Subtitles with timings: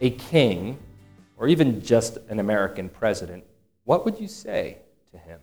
[0.00, 0.78] a king,
[1.36, 3.44] or even just an American president,
[3.84, 4.78] what would you say
[5.12, 5.40] to him?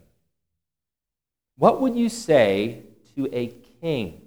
[1.57, 2.83] What would you say
[3.15, 4.21] to a king?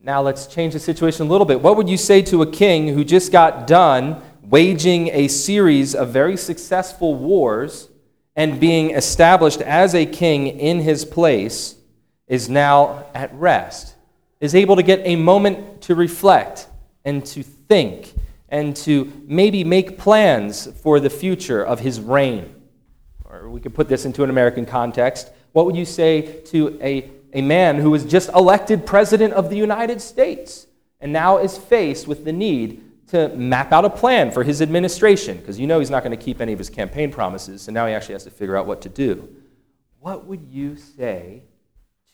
[0.00, 1.60] Now let's change the situation a little bit.
[1.60, 6.10] What would you say to a king who just got done waging a series of
[6.10, 7.88] very successful wars
[8.36, 11.74] and being established as a king in his place
[12.28, 13.94] is now at rest,
[14.40, 16.68] is able to get a moment to reflect
[17.04, 18.14] and to think
[18.48, 22.54] and to maybe make plans for the future of his reign.
[23.24, 25.30] Or we could put this into an American context.
[25.52, 29.56] What would you say to a, a man who was just elected president of the
[29.56, 30.66] United States
[31.00, 35.36] and now is faced with the need to map out a plan for his administration?
[35.36, 37.86] Because you know he's not going to keep any of his campaign promises, so now
[37.86, 39.28] he actually has to figure out what to do.
[40.00, 41.42] What would you say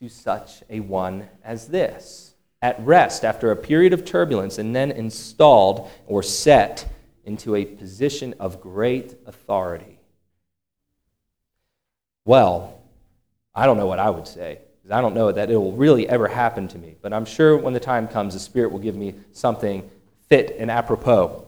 [0.01, 2.34] to such a one as this?
[2.65, 6.91] At rest after a period of turbulence and then installed or set
[7.27, 9.99] into a position of great authority?
[12.25, 12.81] Well,
[13.55, 16.09] I don't know what I would say because I don't know that it will really
[16.09, 16.97] ever happen to me.
[17.03, 19.91] But I'm sure when the time comes, the Spirit will give me something
[20.31, 21.45] fit and apropos.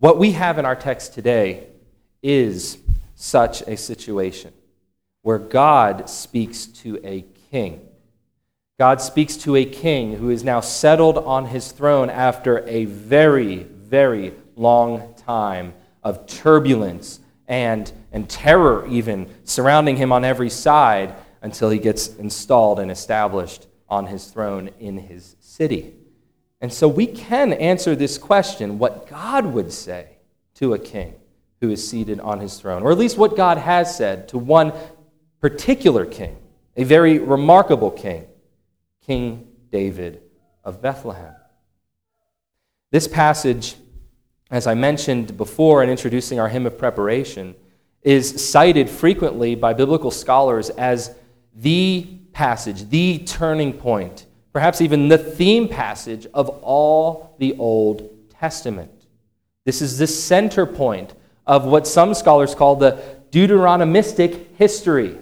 [0.00, 1.68] What we have in our text today
[2.24, 2.78] is
[3.14, 4.52] such a situation
[5.22, 7.86] where God speaks to a king.
[8.78, 13.62] God speaks to a king who is now settled on his throne after a very,
[13.62, 21.70] very long time of turbulence and, and terror, even surrounding him on every side until
[21.70, 25.94] he gets installed and established on his throne in his city.
[26.60, 30.18] And so we can answer this question what God would say
[30.56, 31.14] to a king
[31.62, 34.74] who is seated on his throne, or at least what God has said to one
[35.40, 36.36] particular king,
[36.76, 38.26] a very remarkable king
[39.06, 40.20] King David
[40.64, 41.34] of Bethlehem.
[42.90, 43.76] This passage,
[44.50, 47.54] as I mentioned before in introducing our hymn of preparation,
[48.02, 51.14] is cited frequently by biblical scholars as
[51.54, 59.06] the passage, the turning point, perhaps even the theme passage of all the Old Testament.
[59.64, 61.14] This is the center point
[61.46, 65.18] of what some scholars call the Deuteronomistic history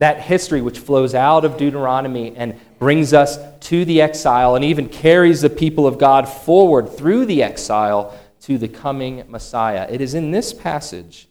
[0.00, 4.88] that history which flows out of Deuteronomy and brings us to the exile and even
[4.88, 9.86] carries the people of God forward through the exile to the coming Messiah.
[9.90, 11.28] It is in this passage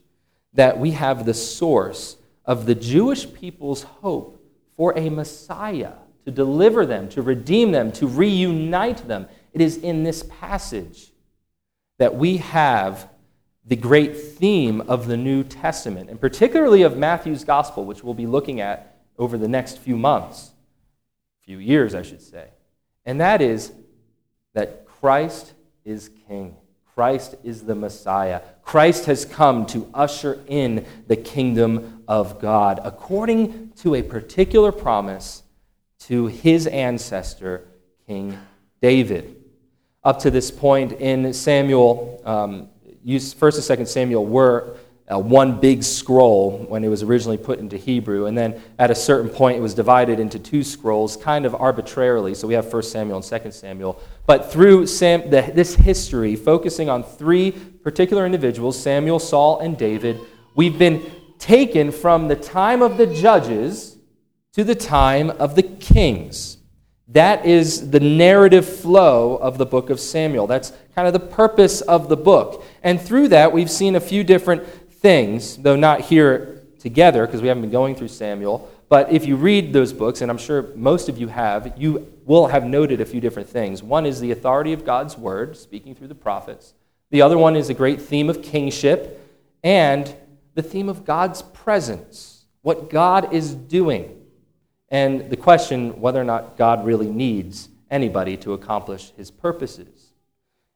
[0.54, 4.42] that we have the source of the Jewish people's hope
[4.76, 5.94] for a Messiah
[6.24, 9.26] to deliver them, to redeem them, to reunite them.
[9.52, 11.10] It is in this passage
[11.98, 13.08] that we have
[13.66, 18.26] the great theme of the New Testament, and particularly of Matthew's gospel, which we'll be
[18.26, 20.52] looking at over the next few months,
[21.50, 22.46] few years, I should say.
[23.04, 23.72] And that is
[24.54, 25.52] that Christ
[25.84, 26.54] is King.
[26.94, 28.40] Christ is the Messiah.
[28.62, 35.42] Christ has come to usher in the kingdom of God according to a particular promise
[36.06, 37.66] to his ancestor,
[38.06, 38.38] King
[38.80, 39.34] David.
[40.04, 42.68] Up to this point in Samuel, um,
[43.36, 44.76] First and Second Samuel were
[45.10, 48.94] uh, one big scroll when it was originally put into Hebrew, and then at a
[48.94, 52.34] certain point it was divided into two scrolls, kind of arbitrarily.
[52.34, 54.00] So we have First Samuel and Second Samuel.
[54.26, 60.20] But through Sam, the, this history, focusing on three particular individuals Samuel, Saul, and David,
[60.54, 63.96] we've been taken from the time of the judges
[64.52, 66.58] to the time of the kings.
[67.08, 70.46] That is the narrative flow of the book of Samuel.
[70.46, 72.64] That's kind of the purpose of the book.
[72.84, 74.62] And through that, we've seen a few different
[75.00, 78.70] things, though not here together because we haven't been going through Samuel.
[78.88, 82.48] But if you read those books, and I'm sure most of you have, you will
[82.48, 83.82] have noted a few different things.
[83.82, 86.74] One is the authority of God's word, speaking through the prophets.
[87.10, 89.16] The other one is a great theme of kingship
[89.62, 90.14] and
[90.54, 94.16] the theme of God's presence, what God is doing
[94.90, 100.12] and the question whether or not God really needs anybody to accomplish his purposes.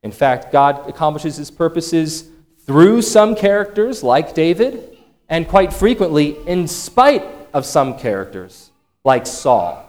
[0.02, 2.28] In fact, God accomplishes his purposes
[2.66, 4.96] through some characters like David,
[5.28, 8.70] and quite frequently in spite of some characters
[9.04, 9.80] like Saul.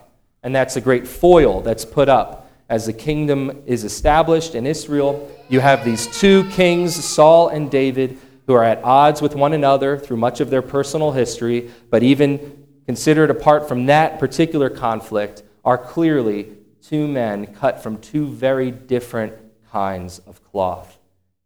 [0.43, 5.31] And that's a great foil that's put up as the kingdom is established in Israel,
[5.49, 8.17] you have these two kings, Saul and David,
[8.47, 12.65] who are at odds with one another through much of their personal history, but even
[12.85, 16.51] considered apart from that particular conflict, are clearly
[16.81, 19.33] two men cut from two very different
[19.71, 20.97] kinds of cloth.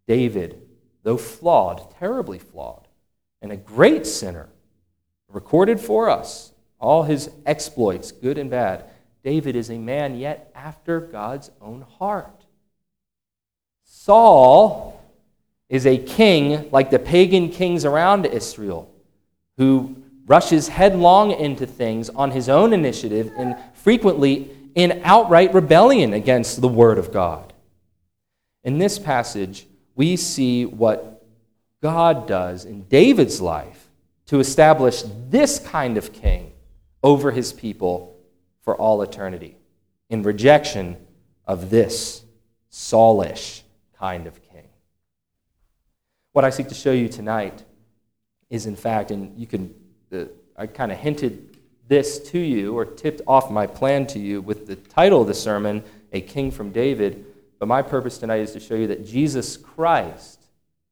[0.08, 0.62] David,
[1.04, 2.88] though flawed, terribly flawed,
[3.42, 4.50] and a great sinner,
[5.30, 8.86] recorded for us all his exploits, good and bad.
[9.24, 12.46] David is a man yet after God's own heart.
[13.84, 15.01] Saul
[15.68, 18.90] is a king like the pagan kings around Israel
[19.57, 19.95] who
[20.25, 26.68] rushes headlong into things on his own initiative and frequently in outright rebellion against the
[26.68, 27.52] word of God.
[28.63, 29.66] In this passage,
[30.00, 31.25] we see what
[31.84, 33.90] God does in David's life
[34.28, 36.54] to establish this kind of king
[37.04, 38.18] over his people
[38.62, 39.57] for all eternity
[40.10, 40.96] in rejection
[41.46, 42.24] of this
[42.72, 43.63] Saulish
[43.98, 44.69] kind of king.
[46.31, 47.66] What I seek to show you tonight
[48.50, 49.75] is, in fact, and you can,
[50.13, 50.25] uh,
[50.56, 51.57] I kind of hinted
[51.90, 55.34] this to you or tipped off my plan to you with the title of the
[55.34, 57.25] sermon, A King from David.
[57.60, 60.48] But my purpose tonight is to show you that Jesus Christ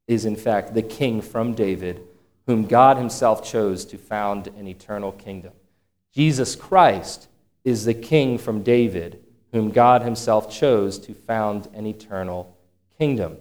[0.08, 2.02] is, in fact, the King from David,
[2.46, 5.54] whom God Himself chose to found an eternal kingdom.
[6.14, 7.28] Jesus Christ
[7.64, 9.20] is the king from David,
[9.52, 12.58] whom God himself chose to found an eternal
[12.98, 13.38] kingdom.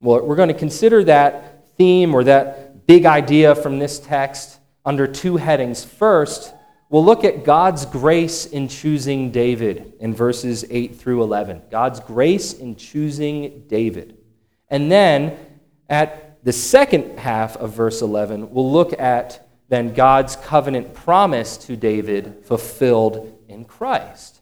[0.00, 5.06] Well, we're going to consider that theme or that big idea from this text under
[5.06, 5.84] two headings.
[5.84, 6.54] First,
[6.88, 11.62] we'll look at God's grace in choosing David in verses 8 through 11.
[11.70, 14.18] God's grace in choosing David.
[14.68, 15.36] And then
[15.88, 21.76] at the second half of verse 11, we'll look at then God's covenant promise to
[21.76, 24.40] David fulfilled in Christ.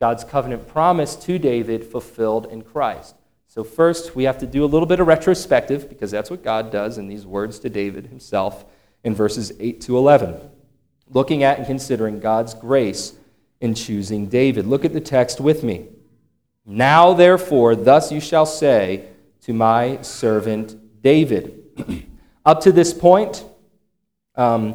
[0.00, 3.16] God's covenant promise to David fulfilled in Christ.
[3.48, 6.70] So, first, we have to do a little bit of retrospective because that's what God
[6.70, 8.64] does in these words to David himself
[9.02, 10.36] in verses 8 to 11.
[11.10, 13.14] Looking at and considering God's grace
[13.60, 14.66] in choosing David.
[14.66, 15.88] Look at the text with me.
[16.64, 19.06] Now, therefore, thus you shall say
[19.42, 22.06] to my servant David.
[22.44, 23.44] Up to this point,
[24.34, 24.74] um,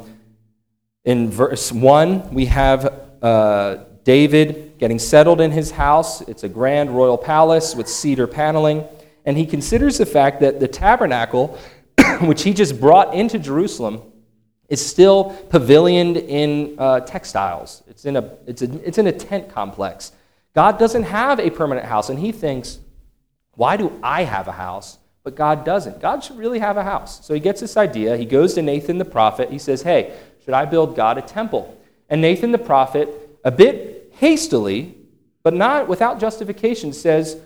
[1.04, 6.20] in verse 1, we have uh, David getting settled in his house.
[6.22, 8.84] It's a grand royal palace with cedar paneling.
[9.24, 11.58] And he considers the fact that the tabernacle,
[12.20, 14.02] which he just brought into Jerusalem,
[14.68, 17.82] is still pavilioned in uh, textiles.
[17.88, 20.12] It's in, a, it's, a, it's in a tent complex.
[20.54, 22.78] God doesn't have a permanent house, and he thinks,
[23.52, 26.00] why do I have a house but God doesn't.
[26.00, 27.26] God should really have a house.
[27.26, 28.16] So he gets this idea.
[28.16, 29.50] He goes to Nathan the prophet.
[29.50, 31.76] He says, Hey, should I build God a temple?
[32.08, 33.08] And Nathan the prophet,
[33.42, 34.94] a bit hastily,
[35.42, 37.40] but not without justification, says,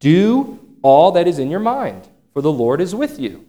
[0.00, 3.46] Do all that is in your mind, for the Lord is with you.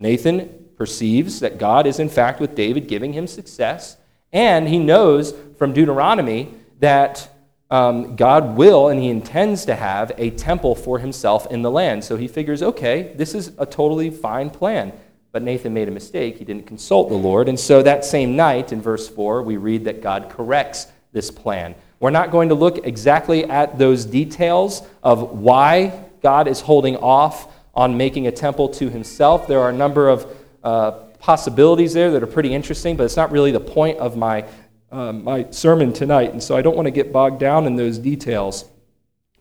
[0.00, 3.98] Nathan perceives that God is, in fact, with David, giving him success.
[4.32, 7.28] And he knows from Deuteronomy that
[7.70, 12.04] um, God will and he intends to have a temple for himself in the land.
[12.04, 14.92] So he figures, okay, this is a totally fine plan.
[15.32, 16.38] But Nathan made a mistake.
[16.38, 17.48] He didn't consult the Lord.
[17.48, 21.74] And so that same night, in verse 4, we read that God corrects this plan.
[22.00, 27.52] We're not going to look exactly at those details of why God is holding off
[27.74, 29.46] on making a temple to himself.
[29.46, 33.30] There are a number of uh, possibilities there that are pretty interesting, but it's not
[33.30, 34.44] really the point of my
[34.90, 37.98] um, my sermon tonight, and so I don't want to get bogged down in those
[37.98, 38.64] details.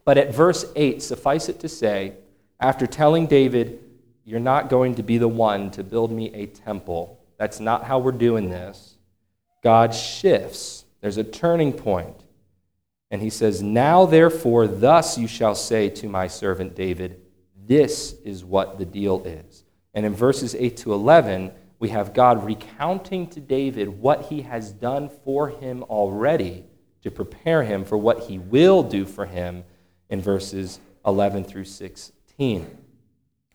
[0.03, 2.13] But at verse 8, suffice it to say,
[2.59, 3.79] after telling David,
[4.25, 7.99] You're not going to be the one to build me a temple, that's not how
[7.99, 8.95] we're doing this,
[9.63, 10.83] God shifts.
[10.99, 12.15] There's a turning point.
[13.09, 17.21] And he says, Now therefore, thus you shall say to my servant David,
[17.65, 19.56] This is what the deal is.
[19.97, 24.71] And in verses 8 to 11, we have God recounting to David what he has
[24.71, 26.65] done for him already
[27.01, 29.63] to prepare him for what he will do for him
[30.11, 32.77] in verses 11 through 16.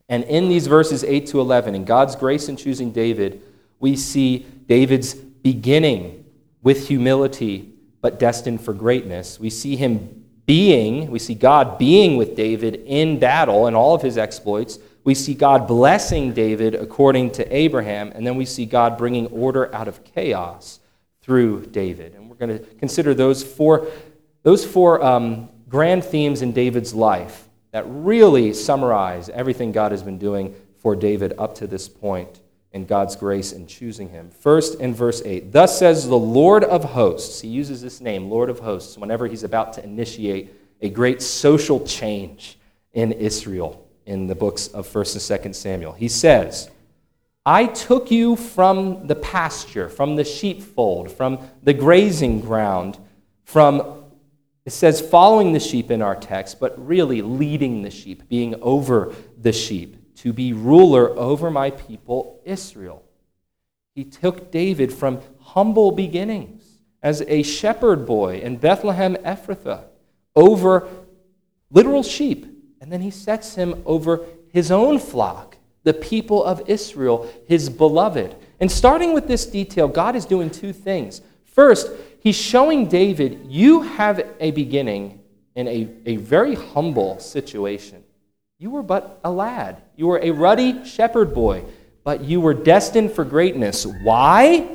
[0.09, 3.41] And in these verses 8 to 11, in God's grace in choosing David,
[3.79, 6.25] we see David's beginning
[6.61, 9.39] with humility, but destined for greatness.
[9.39, 14.03] We see him being, we see God being with David in battle and all of
[14.03, 18.97] his exploits we see God blessing David according to Abraham, and then we see God
[18.97, 20.79] bringing order out of chaos
[21.23, 22.15] through David.
[22.15, 23.89] And we're going to consider those four,
[24.43, 30.19] those four um, grand themes in David's life that really summarize everything God has been
[30.19, 32.41] doing for David up to this point
[32.73, 34.31] in God's grace in choosing him.
[34.31, 37.41] First, in verse 8, thus says the Lord of hosts.
[37.41, 41.85] He uses this name, Lord of hosts, whenever he's about to initiate a great social
[41.85, 42.59] change
[42.93, 45.93] in Israel in the books of 1st and 2nd Samuel.
[45.93, 46.71] He says,
[47.45, 52.99] I took you from the pasture, from the sheepfold, from the grazing ground,
[53.45, 54.05] from,
[54.65, 59.13] it says following the sheep in our text, but really leading the sheep, being over
[59.37, 63.03] the sheep, to be ruler over my people Israel.
[63.95, 66.65] He took David from humble beginnings
[67.03, 69.85] as a shepherd boy in Bethlehem Ephrathah
[70.37, 70.89] over
[71.71, 72.42] literal sheep,
[72.93, 74.21] and then he sets him over
[74.51, 78.37] his own flock, the people of Israel, his beloved.
[78.61, 81.23] And starting with this detail, God is doing two things.
[81.47, 85.21] First, he's showing David, you have a beginning
[85.55, 88.05] in a, a very humble situation.
[88.59, 91.65] You were but a lad, you were a ruddy shepherd boy,
[92.05, 93.87] but you were destined for greatness.
[93.87, 94.69] Why?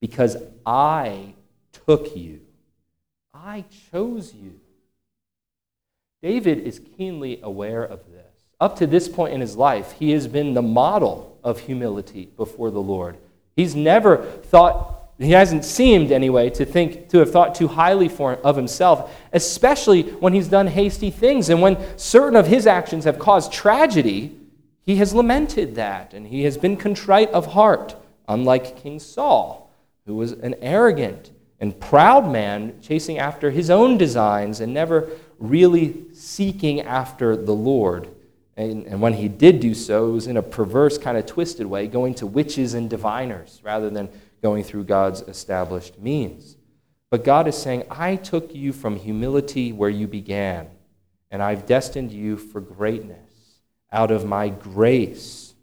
[0.00, 1.34] Because I
[1.86, 2.40] took you,
[3.32, 4.58] I chose you.
[6.22, 8.22] David is keenly aware of this.
[8.60, 12.70] Up to this point in his life, he has been the model of humility before
[12.70, 13.16] the Lord.
[13.56, 18.34] He's never thought, he hasn't seemed anyway, to think, to have thought too highly for,
[18.36, 21.48] of himself, especially when he's done hasty things.
[21.48, 24.36] And when certain of his actions have caused tragedy,
[24.86, 27.96] he has lamented that and he has been contrite of heart,
[28.28, 29.72] unlike King Saul,
[30.06, 35.08] who was an arrogant and proud man chasing after his own designs and never
[35.42, 38.08] really seeking after the Lord.
[38.56, 41.66] And, and, when he did do so, it was in a perverse, kind of twisted
[41.66, 44.08] way, going to witches and diviners rather than
[44.42, 46.56] going through God's established means.
[47.10, 50.68] But God is saying, I took you from humility where you began,
[51.30, 53.18] and I've destined you for greatness
[53.90, 55.54] out of my grace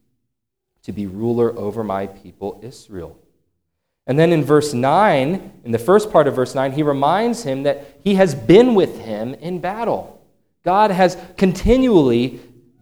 [0.83, 3.19] to be ruler over my people Israel.
[4.09, 7.61] And then in verse 9, in the first part of verse 9, he reminds him
[7.63, 10.19] that he has been with him in battle.
[10.65, 12.39] God has continually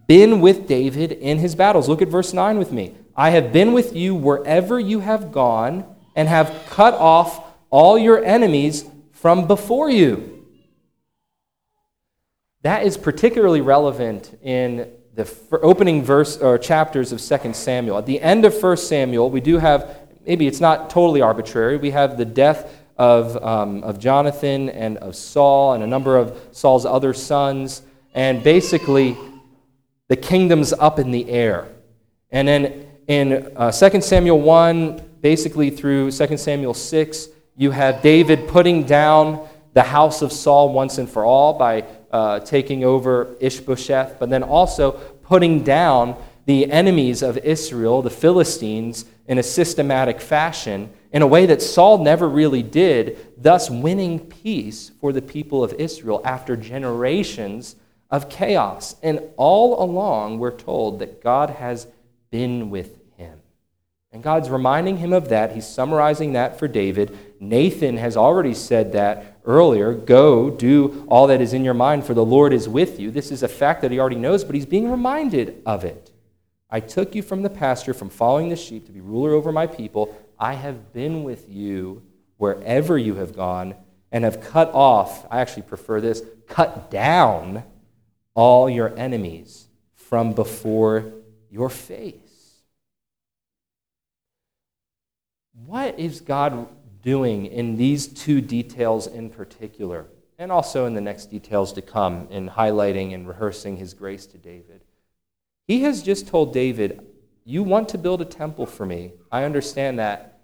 [0.08, 1.90] been with David in his battles.
[1.90, 2.96] Look at verse 9 with me.
[3.14, 5.84] I have been with you wherever you have gone
[6.16, 10.46] and have cut off all your enemies from before you.
[12.62, 15.30] That is particularly relevant in the
[15.62, 17.98] opening verse or chapters of 2 Samuel.
[17.98, 21.78] At the end of 1 Samuel, we do have maybe it's not totally arbitrary.
[21.78, 26.38] We have the death of, um, of Jonathan and of Saul and a number of
[26.52, 27.82] Saul's other sons,
[28.14, 29.18] and basically
[30.10, 31.70] the kingdom's up in the air.
[32.30, 38.48] And then in uh, 2 Samuel 1, basically through 2 Samuel 6, you have David
[38.50, 44.18] putting down the house of Saul once and for all by uh, taking over Ishbosheth,
[44.20, 44.92] but then also
[45.24, 46.16] putting down
[46.48, 51.98] the enemies of Israel, the Philistines, in a systematic fashion in a way that Saul
[51.98, 57.76] never really did, thus winning peace for the people of Israel after generations
[58.10, 58.96] of chaos.
[59.04, 61.86] And all along, we're told that God has
[62.32, 63.40] been with him.
[64.14, 65.54] And God's reminding him of that.
[65.54, 67.18] He's summarizing that for David.
[67.42, 72.14] Nathan has already said that earlier go, do all that is in your mind, for
[72.14, 73.12] the Lord is with you.
[73.12, 76.12] This is a fact that he already knows, but he's being reminded of it.
[76.70, 79.68] I took you from the pasture, from following the sheep, to be ruler over my
[79.68, 80.16] people.
[80.38, 82.04] I have been with you
[82.38, 83.76] wherever you have gone
[84.12, 87.64] and have cut off, I actually prefer this, cut down
[88.34, 91.14] all your enemies from before
[91.50, 92.62] your face.
[95.66, 96.68] What is God
[97.02, 100.08] doing in these two details in particular,
[100.38, 104.38] and also in the next details to come in highlighting and rehearsing his grace to
[104.38, 104.82] David?
[105.68, 107.06] He has just told David,
[107.44, 109.12] You want to build a temple for me.
[109.32, 110.40] I understand that.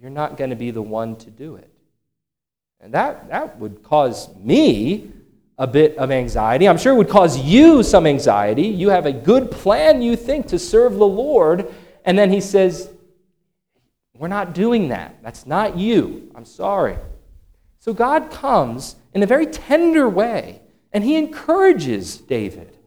[0.00, 1.70] You're not going to be the one to do it.
[2.80, 5.10] And that, that would cause me
[5.58, 6.68] a bit of anxiety.
[6.68, 8.68] I'm sure it would cause you some anxiety.
[8.68, 11.74] You have a good plan, you think, to serve the Lord.
[12.04, 12.88] And then he says,
[14.14, 15.20] We're not doing that.
[15.22, 16.30] That's not you.
[16.36, 16.96] I'm sorry.
[17.80, 22.77] So God comes in a very tender way and he encourages David.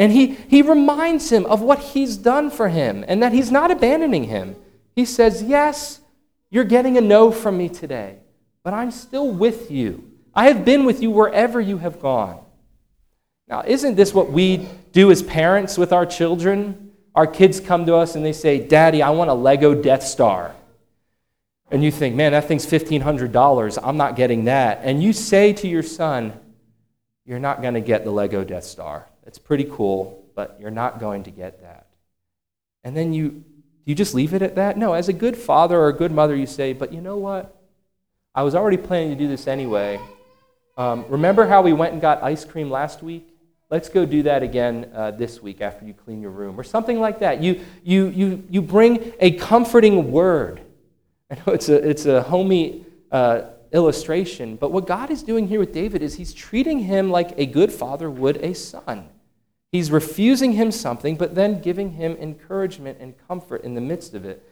[0.00, 3.70] And he, he reminds him of what he's done for him and that he's not
[3.70, 4.56] abandoning him.
[4.96, 6.00] He says, Yes,
[6.48, 8.16] you're getting a no from me today,
[8.62, 10.10] but I'm still with you.
[10.34, 12.42] I have been with you wherever you have gone.
[13.46, 16.92] Now, isn't this what we do as parents with our children?
[17.14, 20.54] Our kids come to us and they say, Daddy, I want a Lego Death Star.
[21.70, 23.78] And you think, man, that thing's $1,500.
[23.82, 24.80] I'm not getting that.
[24.82, 26.32] And you say to your son,
[27.26, 29.06] You're not going to get the Lego Death Star.
[29.30, 31.86] It's pretty cool, but you're not going to get that.
[32.82, 33.44] And then you,
[33.84, 34.76] you just leave it at that?
[34.76, 37.56] No, as a good father or a good mother, you say, but you know what?
[38.34, 40.00] I was already planning to do this anyway,
[40.80, 43.28] Um, remember how we went and got ice cream last week?
[43.68, 46.98] Let's go do that again uh, this week after you clean your room, or something
[46.98, 47.42] like that.
[47.42, 50.62] You, you, you, you bring a comforting word.
[51.30, 55.60] I know it's a, it's a homey uh, illustration, but what God is doing here
[55.60, 59.06] with David is he's treating him like a good father would a son.
[59.72, 64.24] He's refusing him something, but then giving him encouragement and comfort in the midst of
[64.24, 64.44] it.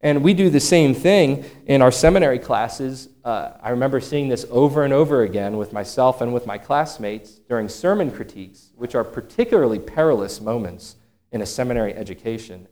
[0.00, 3.08] And we do the same thing in our seminary classes.
[3.22, 7.32] Uh, I remember seeing this over and over again with myself and with my classmates
[7.32, 10.96] during sermon critiques, which are particularly perilous moments
[11.32, 12.66] in a seminary education.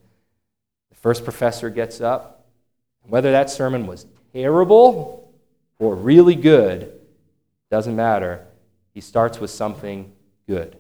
[0.89, 2.47] The first professor gets up,
[3.07, 5.31] whether that sermon was terrible
[5.79, 6.99] or really good,
[7.71, 8.47] doesn't matter.
[8.95, 10.13] He starts with something
[10.47, 10.78] good.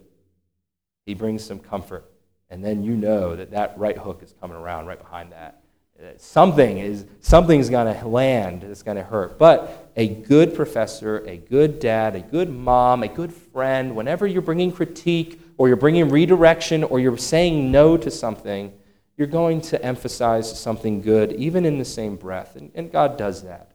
[1.08, 2.04] He brings some comfort.
[2.50, 5.62] And then you know that that right hook is coming around right behind that.
[5.98, 9.38] Uh, something is something's going to land that's going to hurt.
[9.38, 14.42] But a good professor a good dad a good mom a good friend whenever you're
[14.42, 18.70] bringing critique or you're bringing redirection or you're saying no to something
[19.16, 22.54] you're going to emphasize something good even in the same breath.
[22.54, 23.70] And, and god does that.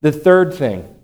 [0.00, 0.98] The third thing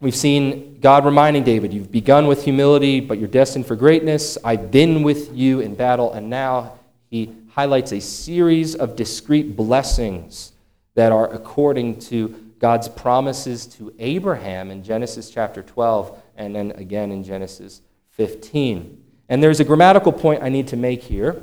[0.00, 4.70] we've seen god reminding david you've begun with humility but you're destined for greatness i've
[4.70, 6.78] been with you in battle and now
[7.10, 10.52] he highlights a series of discrete blessings
[10.94, 17.12] that are according to God's promises to Abraham in Genesis chapter 12 and then again
[17.12, 19.02] in Genesis 15.
[19.28, 21.42] And there's a grammatical point I need to make here.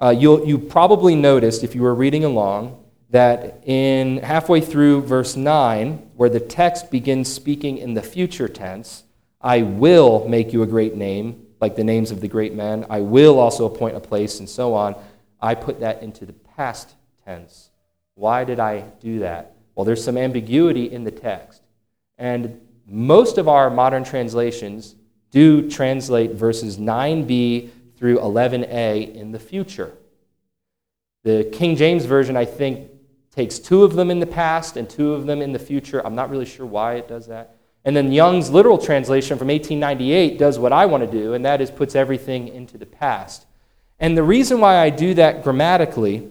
[0.00, 6.10] Uh, you probably noticed, if you were reading along, that in halfway through verse 9,
[6.16, 9.04] where the text begins speaking in the future tense,
[9.40, 12.84] I will make you a great name, like the names of the great men.
[12.90, 14.94] I will also appoint a place, and so on.
[15.40, 17.70] I put that into the past tense.
[18.14, 19.54] Why did I do that?
[19.74, 21.62] Well, there's some ambiguity in the text.
[22.18, 24.96] And most of our modern translations
[25.30, 29.92] do translate verses 9b through 11a in the future.
[31.22, 32.90] The King James Version, I think,
[33.38, 36.04] takes two of them in the past and two of them in the future.
[36.04, 37.54] I'm not really sure why it does that.
[37.84, 41.60] And then Young's literal translation from 1898 does what I want to do, and that
[41.60, 43.46] is puts everything into the past.
[44.00, 46.28] And the reason why I do that grammatically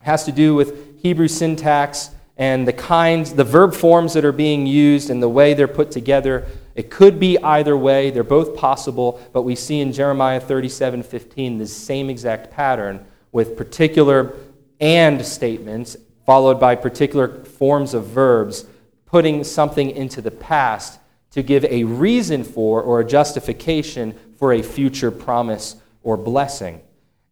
[0.00, 4.66] has to do with Hebrew syntax and the kinds, the verb forms that are being
[4.66, 6.46] used and the way they're put together.
[6.74, 8.08] It could be either way.
[8.08, 13.58] They're both possible, but we see in Jeremiah 37 15 the same exact pattern with
[13.58, 14.38] particular
[14.80, 15.98] and statements
[16.30, 18.64] followed by particular forms of verbs
[19.04, 24.62] putting something into the past to give a reason for or a justification for a
[24.62, 26.80] future promise or blessing.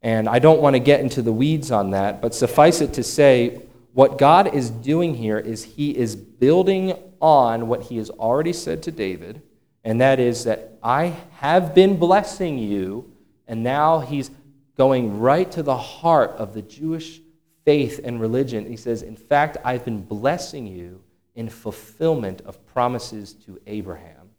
[0.03, 3.05] And I don't want to get into the weeds on that, but suffice it to
[3.05, 8.53] say, what God is doing here is He is building on what He has already
[8.53, 9.41] said to David,
[9.85, 13.13] and that is that I have been blessing you,
[13.47, 14.33] and now He's
[14.77, 17.21] going right to the heart of the Jewish
[17.69, 18.65] faith and religion.
[18.65, 21.03] He says, In fact, I've been blessing you
[21.35, 24.31] in fulfillment of promises to Abraham.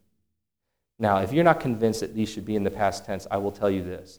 [0.98, 3.52] Now, if you're not convinced that these should be in the past tense, I will
[3.52, 4.18] tell you this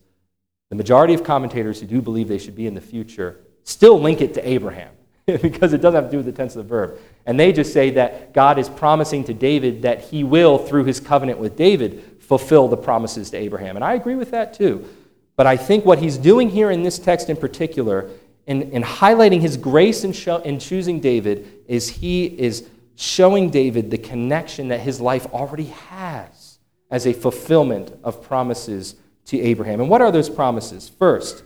[0.70, 4.22] the majority of commentators who do believe they should be in the future still link
[4.22, 4.94] it to Abraham
[5.26, 6.98] because it doesn't have to do with the tense of the verb.
[7.26, 11.02] And they just say that God is promising to David that he will, through his
[11.02, 13.76] covenant with David, fulfill the promises to Abraham.
[13.76, 14.88] And I agree with that too.
[15.36, 18.10] But I think what he's doing here in this text in particular,
[18.52, 23.90] in, in highlighting his grace in, show, in choosing David, is he is showing David
[23.90, 26.60] the connection that his life already has
[26.90, 29.80] as a fulfillment of promises to Abraham.
[29.80, 30.90] And what are those promises?
[30.90, 31.44] First,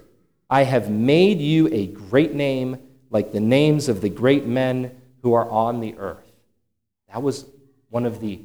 [0.49, 2.79] I have made you a great name
[3.11, 6.31] like the names of the great men who are on the earth.
[7.09, 7.45] That was
[7.89, 8.41] one of the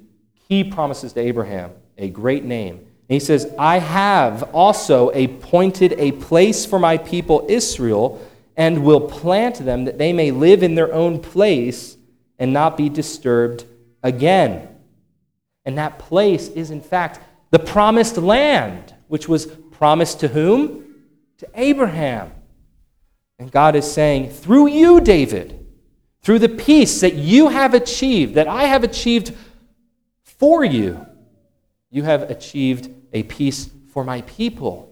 [0.49, 2.77] key promises to Abraham, a great name.
[2.77, 8.21] And he says, I have also appointed a place for my people Israel
[8.61, 11.97] and will plant them that they may live in their own place
[12.39, 13.65] and not be disturbed
[14.03, 14.69] again.
[15.65, 17.21] And that place is, in fact,
[17.53, 20.95] the promised land which was promised to whom?
[21.39, 22.33] To Abraham.
[23.39, 25.67] And God is saying, through you, David,
[26.21, 29.35] through the peace that you have achieved, that I have achieved
[30.23, 31.07] for you,
[31.89, 34.90] you have achieved a peace for my people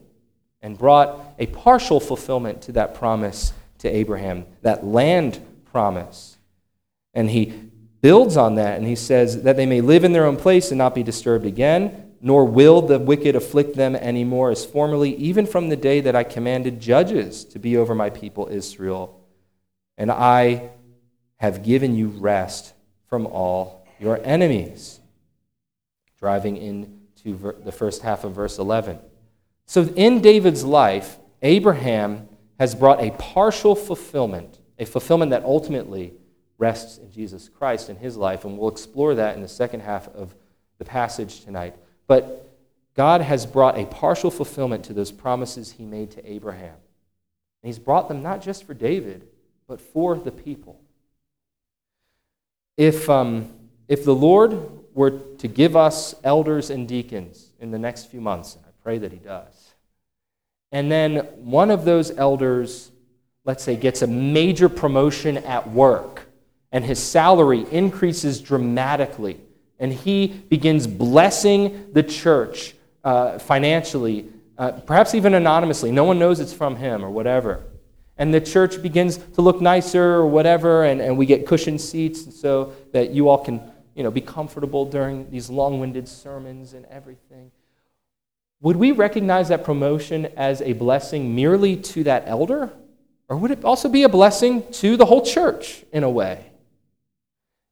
[0.60, 5.40] and brought a partial fulfillment to that promise to Abraham, that land
[5.70, 6.36] promise.
[7.14, 10.36] And he builds on that and he says that they may live in their own
[10.36, 14.64] place and not be disturbed again nor will the wicked afflict them any more as
[14.64, 19.20] formerly, even from the day that I commanded judges to be over my people Israel.
[19.96, 20.70] And I
[21.36, 22.74] have given you rest
[23.08, 25.00] from all your enemies.
[26.18, 28.98] driving into the first half of verse 11.
[29.68, 32.26] So, in David's life, Abraham
[32.58, 36.14] has brought a partial fulfillment, a fulfillment that ultimately
[36.56, 40.08] rests in Jesus Christ in his life, and we'll explore that in the second half
[40.08, 40.34] of
[40.78, 41.76] the passage tonight.
[42.06, 42.48] But
[42.94, 46.76] God has brought a partial fulfillment to those promises he made to Abraham.
[47.62, 49.28] And he's brought them not just for David,
[49.66, 50.80] but for the people.
[52.78, 53.52] If, um,
[53.86, 54.58] if the Lord
[54.94, 58.56] were to give us elders and deacons in the next few months,
[58.88, 59.74] pray that he does,
[60.72, 62.90] and then one of those elders,
[63.44, 66.26] let's say, gets a major promotion at work,
[66.72, 69.38] and his salary increases dramatically,
[69.78, 72.74] and he begins blessing the church
[73.04, 75.92] uh, financially, uh, perhaps even anonymously.
[75.92, 77.64] No one knows it's from him or whatever.
[78.16, 82.40] And the church begins to look nicer or whatever, and, and we get cushioned seats
[82.40, 83.60] so that you all can
[83.94, 87.50] you know, be comfortable during these long winded sermons and everything.
[88.60, 92.72] Would we recognize that promotion as a blessing merely to that elder?
[93.28, 96.46] Or would it also be a blessing to the whole church in a way?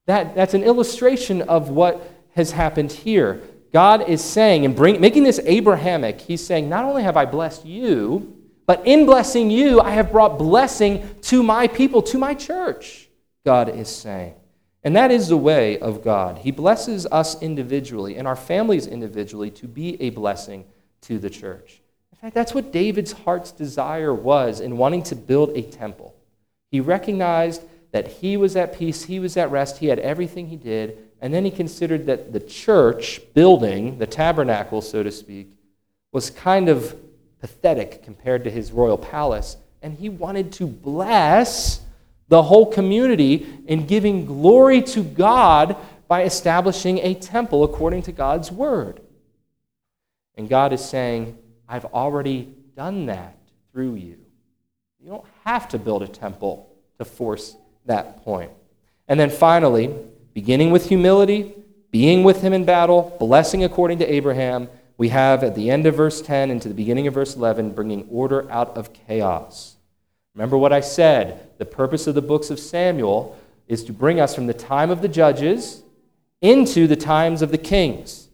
[0.06, 3.42] That, that's an illustration of what has happened here.
[3.72, 7.66] God is saying, and bring, making this Abrahamic, He's saying, Not only have I blessed
[7.66, 13.08] you, but in blessing you, I have brought blessing to my people, to my church,
[13.44, 14.34] God is saying.
[14.84, 16.38] And that is the way of God.
[16.38, 20.64] He blesses us individually and our families individually to be a blessing
[21.06, 21.80] to the church.
[22.12, 26.14] In fact, that's what David's heart's desire was in wanting to build a temple.
[26.70, 30.56] He recognized that he was at peace, he was at rest, he had everything he
[30.56, 35.48] did, and then he considered that the church building, the tabernacle, so to speak,
[36.12, 36.96] was kind of
[37.40, 39.56] pathetic compared to his royal palace.
[39.82, 41.80] And he wanted to bless
[42.28, 45.76] the whole community in giving glory to God
[46.08, 49.00] by establishing a temple according to God's word.
[50.36, 53.36] And God is saying, I've already done that
[53.72, 54.18] through you.
[55.00, 58.50] You don't have to build a temple to force that point.
[59.08, 59.94] And then finally,
[60.34, 61.54] beginning with humility,
[61.90, 64.68] being with him in battle, blessing according to Abraham,
[64.98, 68.06] we have at the end of verse 10 into the beginning of verse 11, bringing
[68.10, 69.76] order out of chaos.
[70.34, 71.50] Remember what I said.
[71.58, 75.02] The purpose of the books of Samuel is to bring us from the time of
[75.02, 75.82] the judges
[76.40, 78.25] into the times of the kings.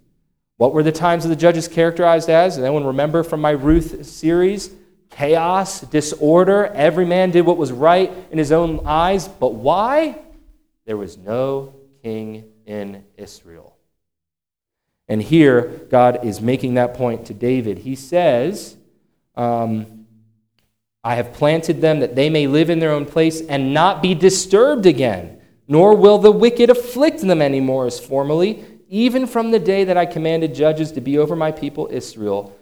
[0.56, 2.56] What were the times of the judges characterized as?
[2.56, 4.70] And anyone remember from my Ruth series?
[5.10, 6.66] Chaos, disorder.
[6.66, 9.28] Every man did what was right in his own eyes.
[9.28, 10.18] But why?
[10.86, 13.76] There was no king in Israel.
[15.08, 17.78] And here, God is making that point to David.
[17.78, 18.76] He says,
[19.34, 20.06] um,
[21.04, 24.14] I have planted them that they may live in their own place and not be
[24.14, 29.84] disturbed again, nor will the wicked afflict them anymore as formerly, even from the day
[29.84, 32.54] that I commanded judges to be over my people Israel,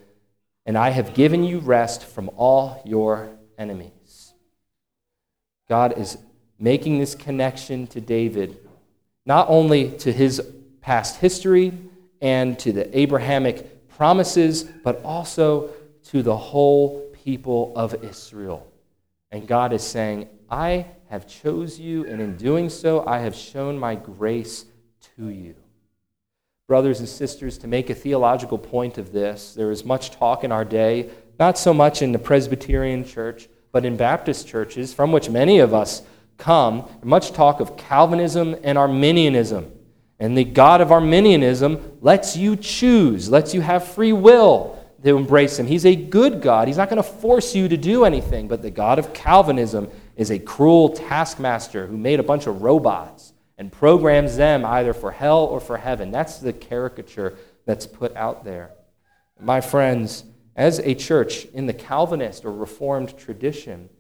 [0.65, 4.33] and I have given you rest from all your enemies.
[5.69, 6.19] God is
[6.57, 8.57] making this connection to David
[9.27, 10.41] not only to his
[10.81, 11.73] past history
[12.21, 15.71] and to the Abrahamic promises, but also
[16.05, 18.71] to the whole people of Israel.
[19.33, 23.77] And God is saying, I have chose you, and in doing so, I have shown
[23.77, 24.65] my grace
[25.17, 25.57] to you.
[26.71, 30.53] Brothers and sisters, to make a theological point of this, there is much talk in
[30.53, 35.29] our day, not so much in the Presbyterian church, but in Baptist churches, from which
[35.29, 36.03] many of us
[36.39, 39.69] come, much talk of Calvinism and Arminianism.
[40.21, 45.59] And the God of Arminianism lets you choose, lets you have free will to embrace
[45.59, 45.67] Him.
[45.67, 46.69] He's a good God.
[46.69, 48.47] He's not going to force you to do anything.
[48.47, 53.33] But the God of Calvinism is a cruel taskmaster who made a bunch of robots
[53.61, 56.11] and programs them either for hell or for heaven.
[56.11, 58.71] That's the caricature that's put out there.
[59.39, 60.25] My friends,
[60.57, 63.91] as a church in the Calvinist or Reformed tradition,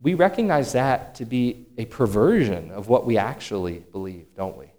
[0.00, 4.72] we recognize that to be a perversion of what we actually believe, don't we?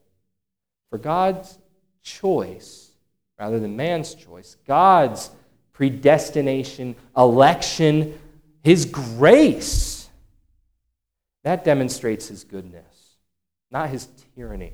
[0.89, 1.59] For God's
[2.01, 2.89] choice,
[3.37, 5.29] rather than man's choice, God's
[5.71, 8.17] predestination, election,
[8.63, 10.09] His grace,
[11.43, 12.88] that demonstrates His goodness,
[13.71, 14.73] not His tyranny.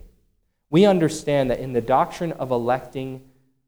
[0.69, 3.21] We understand that in the doctrine of electing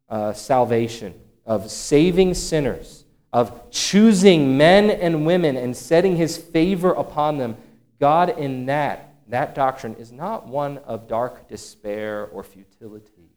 [0.09, 1.13] uh, salvation,
[1.45, 7.57] of saving sinners, of choosing men and women and setting his favor upon them,
[7.99, 13.31] God in that, that doctrine is not one of dark despair or futility,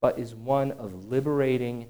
[0.00, 1.86] but is one of liberating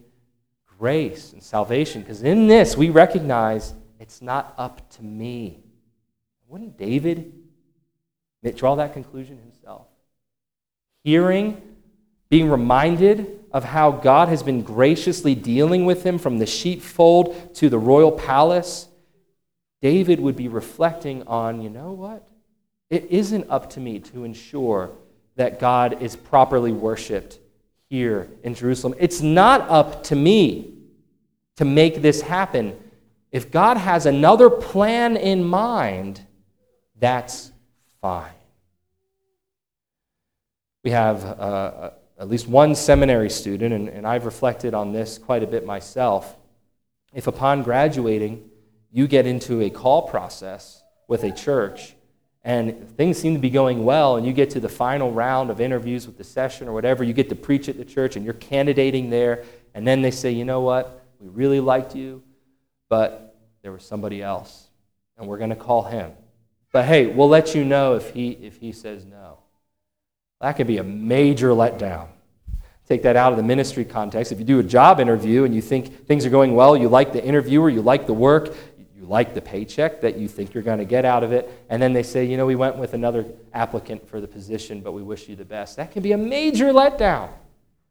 [0.79, 2.03] grace and salvation.
[2.03, 5.61] Because in this, we recognize it's not up to me.
[6.49, 7.33] Wouldn't David
[8.43, 9.87] draw that conclusion himself?
[11.05, 11.61] Hearing,
[12.29, 17.69] being reminded of how God has been graciously dealing with him from the sheepfold to
[17.69, 18.89] the royal palace,
[19.83, 22.29] David would be reflecting on, you know what?
[22.91, 24.91] It isn't up to me to ensure
[25.37, 27.39] that God is properly worshiped
[27.89, 28.95] here in Jerusalem.
[28.99, 30.75] It's not up to me
[31.57, 32.79] to make this happen.
[33.33, 36.21] If God has another plan in mind,
[36.99, 37.50] that's
[38.01, 38.33] fine.
[40.85, 45.43] We have uh, at least one seminary student, and, and I've reflected on this quite
[45.43, 46.37] a bit myself.
[47.13, 48.49] If upon graduating,
[48.91, 51.95] you get into a call process with a church
[52.43, 55.61] and things seem to be going well, and you get to the final round of
[55.61, 58.35] interviews with the session or whatever, you get to preach at the church and you're
[58.35, 62.23] candidating there, and then they say, you know what, we really liked you,
[62.89, 64.69] but there was somebody else,
[65.19, 66.13] and we're going to call him.
[66.73, 69.39] But hey, we'll let you know if he, if he says no.
[70.41, 72.09] That could be a major letdown.
[72.89, 74.33] Take that out of the ministry context.
[74.33, 77.13] If you do a job interview and you think things are going well, you like
[77.13, 78.55] the interviewer, you like the work,
[78.97, 81.81] you like the paycheck that you think you're going to get out of it, and
[81.81, 85.03] then they say, you know, we went with another applicant for the position, but we
[85.03, 85.77] wish you the best.
[85.77, 87.31] That can be a major letdown.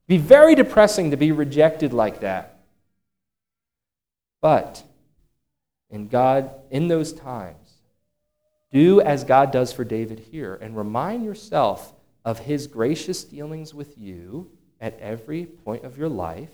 [0.08, 2.60] Be very depressing to be rejected like that.
[4.42, 4.84] But
[5.90, 7.69] in God, in those times,
[8.72, 13.98] do as God does for David here and remind yourself of his gracious dealings with
[13.98, 16.52] you at every point of your life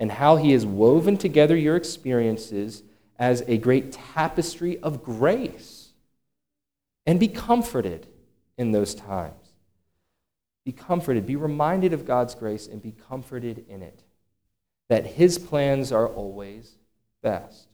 [0.00, 2.82] and how he has woven together your experiences
[3.18, 5.88] as a great tapestry of grace.
[7.06, 8.06] And be comforted
[8.56, 9.52] in those times.
[10.64, 11.26] Be comforted.
[11.26, 14.02] Be reminded of God's grace and be comforted in it.
[14.88, 16.74] That His plans are always
[17.22, 17.67] best.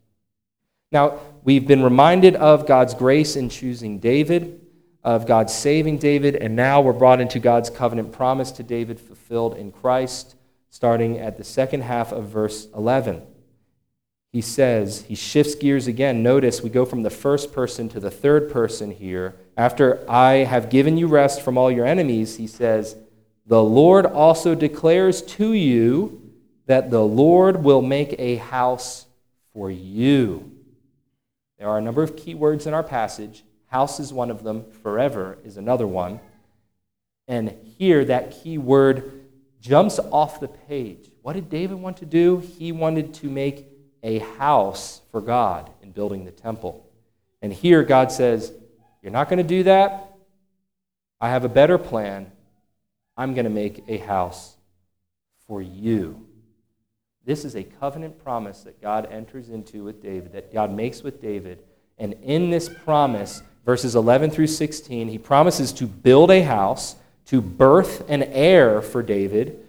[0.94, 4.62] Now, we've been reminded of God's grace in choosing David,
[5.02, 9.59] of God saving David, and now we're brought into God's covenant promise to David fulfilled
[9.59, 10.37] in Christ,
[10.70, 13.22] starting at the second half of verse 11
[14.35, 16.24] he says, he shifts gears again.
[16.24, 19.37] Notice we go from the first person to the third person here.
[19.57, 22.96] After I have given you rest from all your enemies, he says,
[23.46, 26.33] The Lord also declares to you
[26.66, 29.07] that the Lord will make a house
[29.52, 30.50] for you.
[31.64, 33.42] There are a number of key words in our passage.
[33.68, 36.20] House is one of them, forever is another one.
[37.27, 39.24] And here, that key word
[39.62, 41.11] jumps off the page.
[41.22, 42.37] What did David want to do?
[42.37, 43.66] He wanted to make
[44.03, 46.87] a house for God in building the temple.
[47.40, 48.53] And here God says,
[49.00, 50.12] You're not going to do that.
[51.18, 52.31] I have a better plan.
[53.16, 54.55] I'm going to make a house
[55.46, 56.23] for you.
[57.24, 61.22] This is a covenant promise that God enters into with David, that God makes with
[61.22, 61.62] David.
[61.98, 67.40] And in this promise, verses 11 through 16, he promises to build a house, to
[67.40, 69.64] birth an heir for David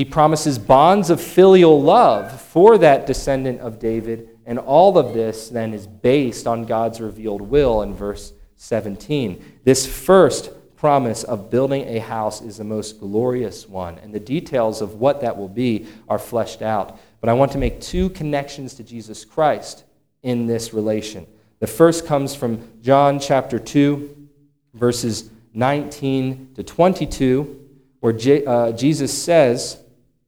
[0.00, 5.50] he promises bonds of filial love for that descendant of David, and all of this
[5.50, 9.58] then is based on God's revealed will in verse 17.
[9.64, 14.80] This first promise of building a house is the most glorious one, and the details
[14.80, 16.98] of what that will be are fleshed out.
[17.20, 19.84] But I want to make two connections to Jesus Christ
[20.22, 21.26] in this relation.
[21.58, 24.28] The first comes from John chapter 2,
[24.72, 27.68] verses 19 to 22,
[28.00, 29.78] where J- uh, Jesus says,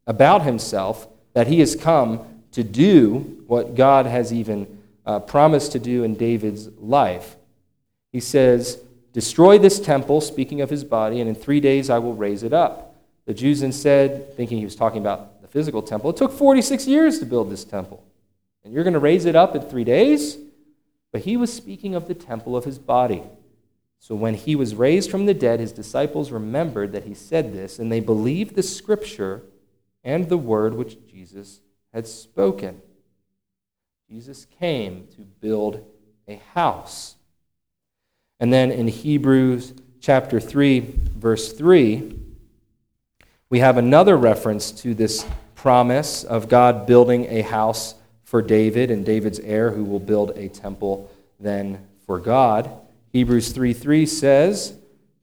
[0.07, 5.79] about himself that he has come to do what God has even uh, promised to
[5.79, 7.37] do in David's life.
[8.13, 12.15] He says, Destroy this temple, speaking of his body, and in three days I will
[12.15, 12.97] raise it up.
[13.27, 17.19] The Jews instead, thinking he was talking about the physical temple, it took 46 years
[17.19, 18.03] to build this temple.
[18.65, 20.39] And you're going to raise it up in three days?
[21.13, 23.23] But he was speaking of the temple of his body.
[23.99, 27.79] So when he was raised from the dead, his disciples remembered that he said this,
[27.79, 29.43] and they believed the scripture
[30.03, 31.61] and the word which Jesus
[31.93, 32.81] had spoken.
[34.09, 35.85] Jesus came to build
[36.27, 37.17] a house.
[38.43, 40.81] And then in Hebrews chapter 3,
[41.17, 42.19] verse 3,
[43.51, 45.25] we have another reference to this
[45.55, 50.49] promise of God building a house for David and David's heir who will build a
[50.49, 52.69] temple then for God.
[53.13, 54.75] Hebrews 3 3 says,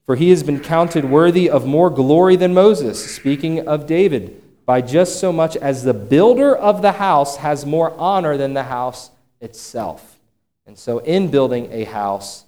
[0.06, 4.80] For he has been counted worthy of more glory than Moses, speaking of David by
[4.80, 9.10] just so much as the builder of the house has more honor than the house
[9.42, 10.18] itself.
[10.64, 12.46] And so, in building a house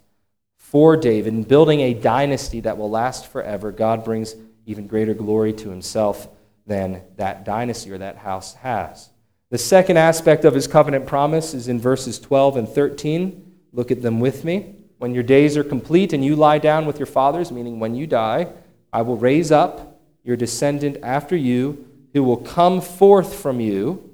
[0.73, 5.53] for David, in building a dynasty that will last forever, God brings even greater glory
[5.53, 6.29] to himself
[6.67, 9.11] than that dynasty or that house has.
[9.51, 13.53] The second aspect of his covenant promise is in verses 12 and 13.
[13.75, 14.77] Look at them with me.
[14.97, 18.07] When your days are complete and you lie down with your fathers, meaning when you
[18.07, 18.51] die,
[18.95, 24.11] I will raise up your descendant after you who will come forth from you,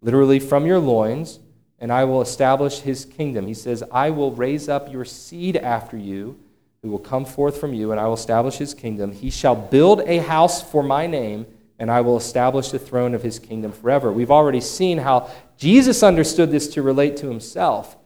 [0.00, 1.38] literally from your loins,
[1.80, 3.46] and I will establish his kingdom.
[3.46, 6.38] He says, I will raise up your seed after you,
[6.82, 9.12] who will come forth from you, and I will establish his kingdom.
[9.12, 11.46] He shall build a house for my name,
[11.78, 14.12] and I will establish the throne of his kingdom forever.
[14.12, 17.96] We've already seen how Jesus understood this to relate to himself.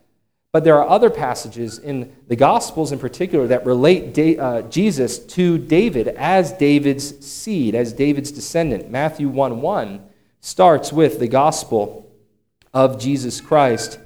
[0.53, 5.19] But there are other passages in the Gospels in particular that relate da- uh, Jesus
[5.19, 8.89] to David as David's seed, as David's descendant.
[8.89, 10.01] Matthew 1 1
[10.41, 12.04] starts with the Gospel
[12.75, 13.99] of Jesus Christ,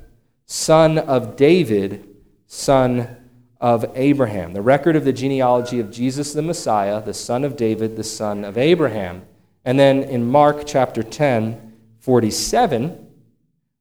[0.46, 2.06] son of David,
[2.46, 3.16] son
[3.60, 4.52] of Abraham.
[4.52, 8.44] The record of the genealogy of Jesus the Messiah, the son of David, the son
[8.44, 9.22] of Abraham.
[9.64, 13.06] And then in Mark chapter 10, 47,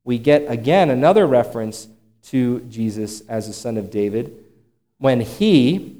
[0.03, 1.87] we get again another reference
[2.23, 4.45] to Jesus as the son of David
[4.97, 5.95] when he,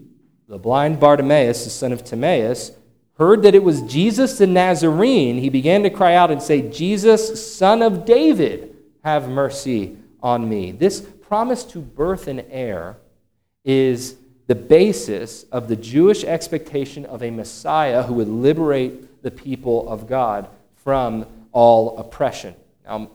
[0.48, 2.72] the blind Bartimaeus, the son of Timaeus,
[3.18, 7.56] heard that it was Jesus the Nazarene, he began to cry out and say, Jesus,
[7.56, 8.77] son of David,
[9.08, 10.70] have mercy on me.
[10.72, 12.98] This promise to birth an heir
[13.64, 14.18] is
[14.48, 20.10] the basis of the Jewish expectation of a Messiah who would liberate the people of
[20.10, 22.54] God from all oppression.
[22.84, 23.10] Now,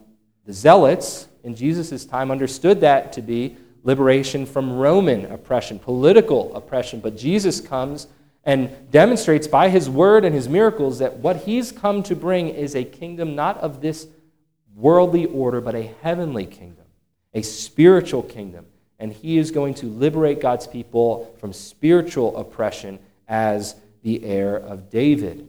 [0.46, 7.00] the Zealots in Jesus' time understood that to be liberation from Roman oppression, political oppression.
[7.00, 8.06] But Jesus comes
[8.44, 12.74] and demonstrates by his word and his miracles that what he's come to bring is
[12.74, 14.06] a kingdom not of this
[14.74, 16.86] worldly order, but a heavenly kingdom,
[17.34, 18.66] a spiritual kingdom.
[18.98, 24.90] And he is going to liberate God's people from spiritual oppression as the heir of
[24.90, 25.48] David.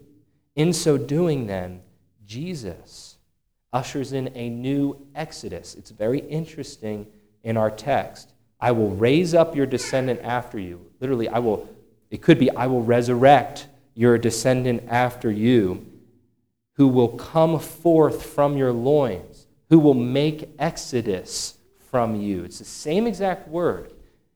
[0.55, 1.81] In so doing, then,
[2.25, 3.13] Jesus
[3.73, 5.75] ushers in a new exodus.
[5.75, 7.07] It's very interesting
[7.43, 8.31] in our text.
[8.61, 10.85] I will raise up your descendant after you.
[11.01, 11.67] Literally, I will,
[12.11, 15.85] it could be, I will resurrect your descendant after you,
[16.73, 21.57] who will come forth from your loins, who will make exodus
[21.89, 22.43] from you.
[22.43, 23.93] It's the same exact word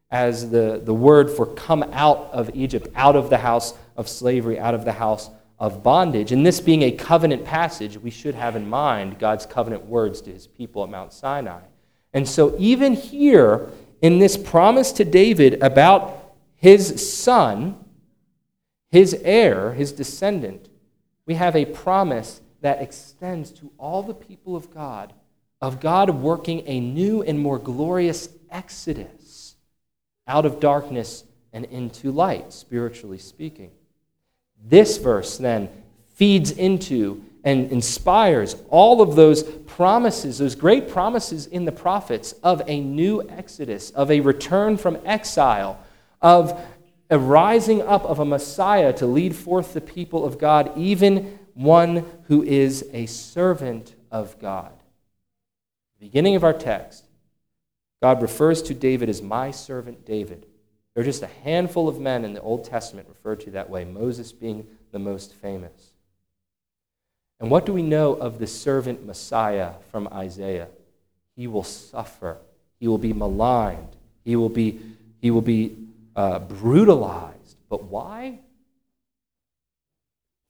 [0.09, 4.59] as the, the word for come out of Egypt, out of the house of slavery,
[4.59, 6.31] out of the house of bondage.
[6.31, 10.31] And this being a covenant passage, we should have in mind God's covenant words to
[10.31, 11.61] his people at Mount Sinai.
[12.13, 13.69] And so, even here
[14.01, 17.83] in this promise to David about his son,
[18.89, 20.69] his heir, his descendant,
[21.27, 25.13] we have a promise that extends to all the people of God,
[25.61, 29.55] of God working a new and more glorious exodus
[30.27, 33.71] out of darkness and into light, spiritually speaking.
[34.65, 35.69] This verse then
[36.15, 42.61] feeds into and inspires all of those promises, those great promises in the prophets of
[42.67, 45.79] a new exodus, of a return from exile,
[46.21, 46.59] of
[47.09, 52.05] a rising up of a Messiah to lead forth the people of God, even one
[52.23, 54.73] who is a servant of God.
[55.99, 57.05] The beginning of our text,
[58.01, 60.45] God refers to David as my servant David.
[60.93, 63.85] There are just a handful of men in the Old Testament referred to that way,
[63.85, 65.93] Moses being the most famous.
[67.39, 70.69] And what do we know of the servant Messiah from Isaiah?
[71.35, 72.37] He will suffer,
[72.79, 74.79] he will be maligned, he will be,
[75.21, 75.75] he will be
[76.17, 77.57] uh, brutalized.
[77.69, 78.39] But why?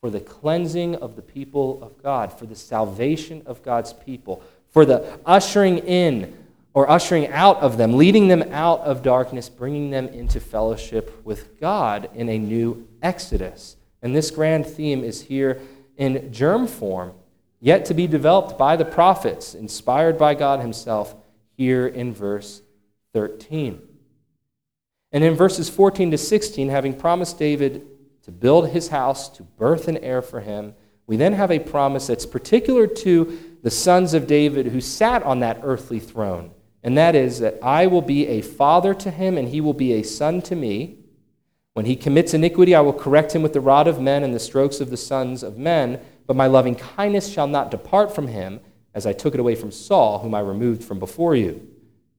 [0.01, 4.86] For the cleansing of the people of God, for the salvation of God's people, for
[4.86, 6.36] the ushering in
[6.73, 11.60] or ushering out of them, leading them out of darkness, bringing them into fellowship with
[11.60, 13.75] God in a new exodus.
[14.01, 15.60] And this grand theme is here
[15.97, 17.13] in germ form,
[17.60, 21.15] yet to be developed by the prophets, inspired by God Himself,
[21.58, 22.62] here in verse
[23.13, 23.87] 13.
[25.12, 27.88] And in verses 14 to 16, having promised David
[28.24, 30.74] to build his house, to birth an heir for him,
[31.06, 35.39] we then have a promise that's particular to the sons of David who sat on
[35.39, 36.52] that earthly throne
[36.88, 39.91] and that is that I will be a father to him, and he will be
[39.91, 41.00] a son to me.
[41.74, 44.40] When he commits iniquity, I will correct him with the rod of men and the
[44.40, 48.62] strokes of the sons of men, but my loving kindness shall not depart from him,
[48.94, 51.67] as I took it away from Saul, whom I removed from before you.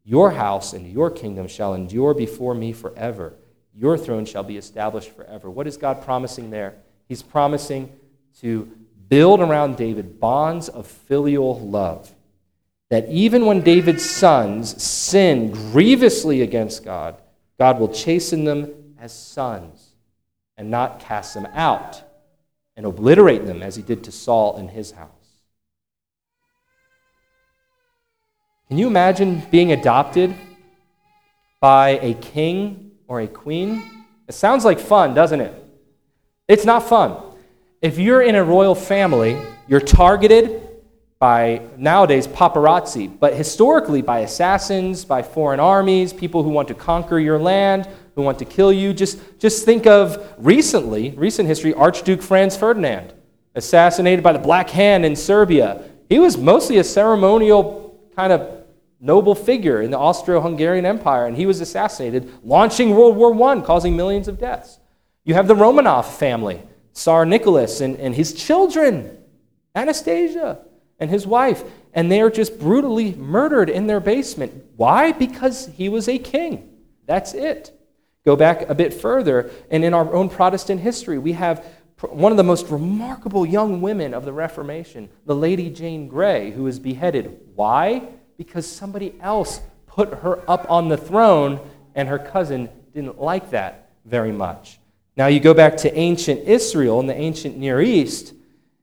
[0.09, 3.35] Your house and your kingdom shall endure before me forever.
[3.75, 5.51] Your throne shall be established forever.
[5.51, 6.77] What is God promising there?
[7.11, 7.93] He's promising
[8.41, 8.75] to
[9.11, 12.11] build around David bonds of filial love
[12.89, 17.21] that even when David's sons sin grievously against God,
[17.59, 19.91] God will chasten them as sons
[20.57, 22.03] and not cast them out
[22.79, 25.18] and obliterate them as he did to Saul in his house.
[28.69, 30.35] Can you imagine being adopted
[31.59, 33.83] by a king or a queen?
[34.29, 35.55] It sounds like fun, doesn't it?
[36.49, 37.17] It's not fun.
[37.81, 40.67] If you're in a royal family, You're targeted
[41.19, 47.19] by nowadays paparazzi, but historically by assassins, by foreign armies, people who want to conquer
[47.19, 48.95] your land, who want to kill you.
[48.95, 53.13] Just, just think of recently, recent history, Archduke Franz Ferdinand,
[53.55, 55.83] assassinated by the Black Hand in Serbia.
[56.09, 57.88] He was mostly a ceremonial
[58.19, 58.65] kind of
[58.99, 63.61] noble figure in the Austro Hungarian Empire, and he was assassinated, launching World War I,
[63.61, 64.81] causing millions of deaths.
[65.23, 66.61] You have the Romanov family,
[66.95, 69.17] Tsar Nicholas and, and his children,
[69.73, 70.59] Anastasia
[70.99, 71.63] and his wife,
[71.95, 74.65] and they are just brutally murdered in their basement.
[74.75, 75.13] Why?
[75.13, 76.69] Because he was a king.
[77.07, 77.73] That's it.
[78.25, 81.65] Go back a bit further, and in our own Protestant history, we have
[82.07, 86.65] one of the most remarkable young women of the Reformation, the Lady Jane Grey, who
[86.65, 87.41] was beheaded.
[87.55, 88.09] Why?
[88.37, 91.59] Because somebody else put her up on the throne,
[91.97, 94.79] and her cousin didn't like that very much.
[95.17, 98.33] Now, you go back to ancient Israel and the ancient Near East,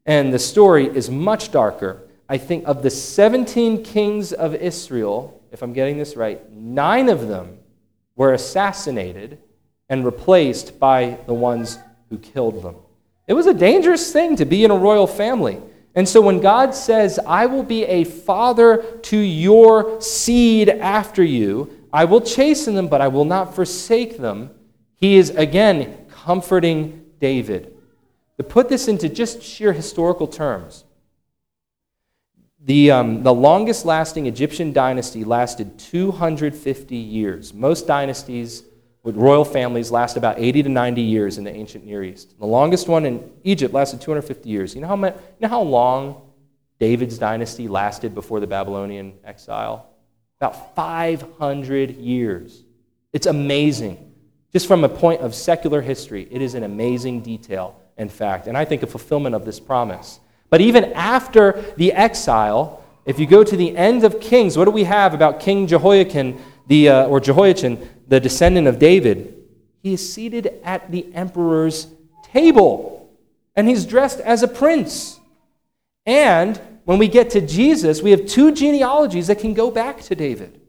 [0.06, 2.02] and the story is much darker.
[2.28, 7.30] I think of the 17 kings of Israel, if I'm getting this right, nine of
[7.30, 7.60] them
[8.18, 9.38] were assassinated
[9.88, 12.76] and replaced by the ones who killed them.
[13.28, 15.62] It was a dangerous thing to be in a royal family.
[15.96, 21.72] And so when God says, I will be a father to your seed after you,
[21.92, 24.52] I will chasten them, but I will not forsake them,
[24.98, 27.74] he is again comforting David.
[28.38, 30.84] To put this into just sheer historical terms,
[32.60, 37.54] the, um, the longest lasting Egyptian dynasty lasted 250 years.
[37.54, 38.64] Most dynasties
[39.06, 42.38] with royal families last about 80 to 90 years in the ancient Near East.
[42.40, 44.74] The longest one in Egypt lasted 250 years.
[44.74, 46.24] You know how, you know how long
[46.80, 49.88] David's dynasty lasted before the Babylonian exile?
[50.42, 52.64] About 500 years.
[53.14, 54.12] It's amazing.
[54.52, 58.48] Just from a point of secular history, it is an amazing detail and fact.
[58.48, 60.20] And I think a fulfillment of this promise.
[60.50, 64.72] But even after the exile, if you go to the end of Kings, what do
[64.72, 69.34] we have about King Jehoiakim, the, uh, or Jehoiachin, the descendant of David?
[69.82, 71.88] He is seated at the emperor's
[72.24, 73.10] table,
[73.56, 75.20] and he's dressed as a prince.
[76.06, 80.16] And when we get to Jesus, we have two genealogies that can go back to
[80.16, 80.62] David.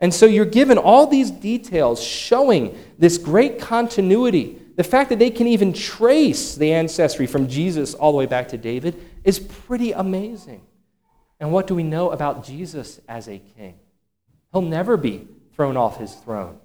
[0.00, 4.58] And so you're given all these details showing this great continuity.
[4.76, 8.48] The fact that they can even trace the ancestry from Jesus all the way back
[8.48, 10.62] to David is pretty amazing.
[11.38, 13.78] And what do we know about Jesus as a king?
[14.52, 16.58] He'll never be thrown off his throne.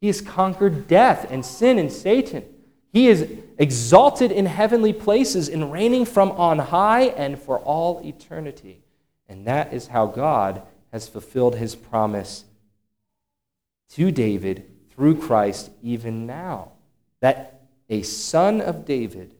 [0.00, 2.44] He has conquered death and sin and Satan.
[2.92, 8.82] He is exalted in heavenly places and reigning from on high and for all eternity.
[9.28, 10.62] And that is how God
[10.92, 12.44] has fulfilled his promise
[13.90, 16.72] to David through Christ even now.
[17.20, 19.34] That a son of David,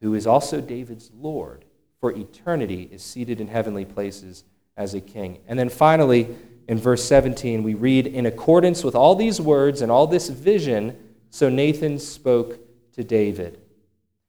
[0.00, 1.64] who is also David's Lord,
[2.00, 4.44] for eternity is seated in heavenly places
[4.76, 5.38] as a king.
[5.48, 6.36] And then finally,
[6.66, 10.96] in verse 17, we read, In accordance with all these words and all this vision,
[11.30, 12.58] so Nathan spoke
[12.92, 13.60] to David.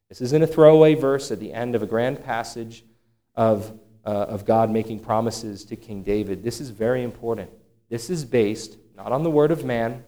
[0.10, 2.84] This isn't a throwaway verse at the end of a grand passage
[3.36, 6.44] of, uh, of God making promises to King David.
[6.44, 7.50] This is very important.
[7.90, 10.04] This is based not on the word of man,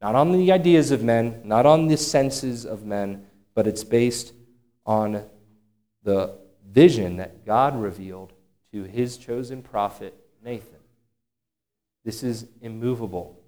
[0.00, 4.32] not on the ideas of men, not on the senses of men, but it's based
[4.86, 5.24] on
[6.02, 6.36] the
[6.68, 8.32] vision that God revealed
[8.72, 10.73] to his chosen prophet, Nathan.
[12.04, 13.40] This is immovable.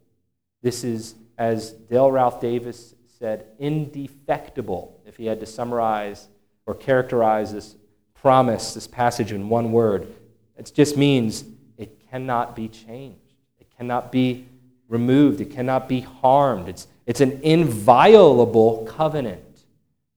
[0.62, 6.28] This is, as Dale Ralph Davis said, indefectible, if he had to summarize
[6.66, 7.76] or characterize this
[8.14, 10.12] promise, this passage in one word.
[10.57, 11.44] It just means
[11.76, 14.46] it cannot be changed, it cannot be
[14.88, 16.68] removed, it cannot be harmed.
[16.68, 19.42] It's, it's an inviolable covenant.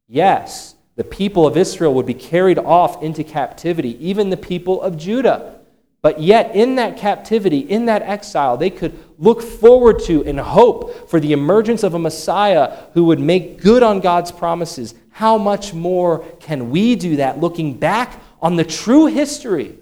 [0.08, 4.98] Yes, the people of Israel would be carried off into captivity, even the people of
[4.98, 5.59] Judah.
[6.02, 11.10] But yet, in that captivity, in that exile, they could look forward to and hope
[11.10, 14.96] for the emergence of a Messiah who would make good on God's promises.
[15.12, 19.78] How much more can we do that looking back on the true history,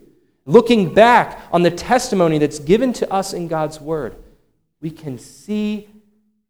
[0.45, 4.15] looking back on the testimony that's given to us in God's Word?
[4.81, 5.87] We can see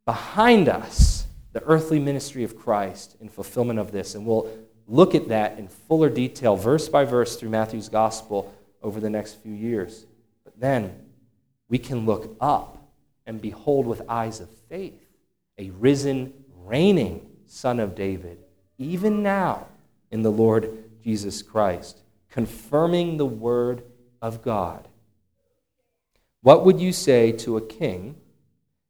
[0.06, 4.16] behind us the earthly ministry of Christ in fulfillment of this.
[4.16, 4.50] And we'll
[4.88, 9.42] look at that in fuller detail, verse by verse, through Matthew's gospel over the next
[9.42, 10.06] few years.
[10.44, 11.06] But then
[11.70, 12.78] we can look up
[13.26, 15.04] and behold with eyes of faith
[15.58, 16.34] a risen,
[16.66, 18.38] reigning Son of David,
[18.78, 19.68] even now
[20.12, 22.00] in the Lord Jesus Christ,
[22.30, 23.84] confirming the word
[24.22, 24.88] of God.
[26.42, 28.16] What would you say to a king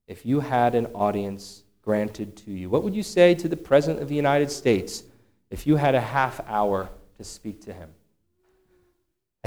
[0.07, 2.69] if you had an audience granted to you.
[2.69, 5.03] What would you say to the President of the United States
[5.49, 7.89] if you had a half hour to speak to him?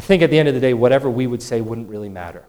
[0.00, 2.46] I think at the end of the day, whatever we would say wouldn't really matter.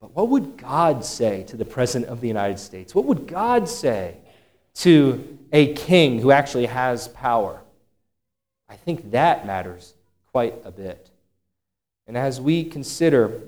[0.00, 2.92] But what would God say to the President of the United States?
[2.92, 4.16] What would God say
[4.78, 7.62] to a king who actually has power?
[8.68, 9.94] I think that matters
[10.32, 11.08] quite a bit.
[12.08, 13.42] And as we consider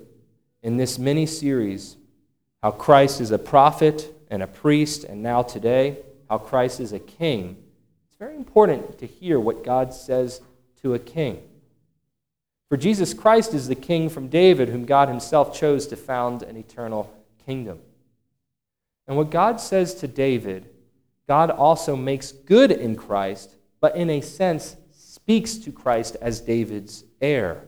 [0.62, 1.97] in this mini series
[2.62, 5.99] how Christ is a prophet and a priest, and now today,
[6.31, 7.57] how Christ is a king,
[8.09, 10.41] it's very important to hear what God says
[10.83, 11.43] to a king.
[12.69, 16.57] For Jesus Christ is the king from David, whom God himself chose to found an
[16.57, 17.12] eternal
[17.47, 17.79] kingdom.
[19.07, 20.69] And what God says to David,
[21.27, 27.05] God also makes good in Christ, but in a sense speaks to Christ as David's
[27.21, 27.64] heir.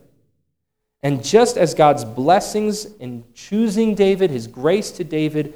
[1.03, 5.55] And just as God's blessings in choosing David, his grace to David,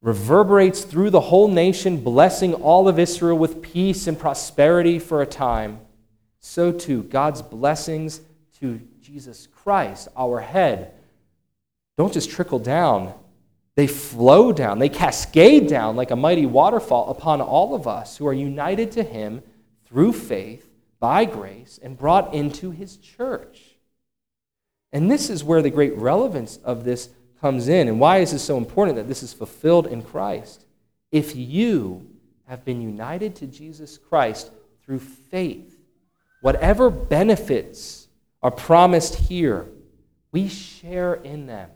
[0.00, 5.26] reverberates through the whole nation, blessing all of Israel with peace and prosperity for a
[5.26, 5.80] time,
[6.40, 8.20] so too God's blessings
[8.64, 10.94] to Jesus Christ, our head,
[11.98, 13.12] don't just trickle down,
[13.74, 18.26] they flow down, they cascade down like a mighty waterfall upon all of us who
[18.26, 19.42] are united to Him
[19.84, 20.66] through faith,
[20.98, 23.76] by grace, and brought into His church.
[24.94, 27.10] And this is where the great relevance of this
[27.42, 27.86] comes in.
[27.86, 30.64] And why is this so important that this is fulfilled in Christ?
[31.12, 32.08] If you
[32.46, 34.50] have been united to Jesus Christ
[34.82, 35.76] through faith,
[36.40, 38.03] whatever benefits
[38.44, 39.66] are promised here,
[40.30, 41.70] we share in them